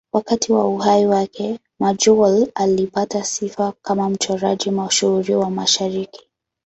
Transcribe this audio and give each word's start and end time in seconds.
Wakati 0.13 0.53
wa 0.53 0.67
uhai 0.69 1.05
wake, 1.05 1.59
Majolle 1.79 2.51
alipata 2.55 3.23
sifa 3.23 3.73
kama 3.81 4.09
mchoraji 4.09 4.71
mashuhuri 4.71 5.35
wa 5.35 5.49
Mashariki. 5.49 6.29